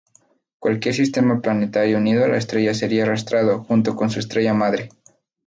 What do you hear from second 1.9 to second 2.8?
unido a la estrella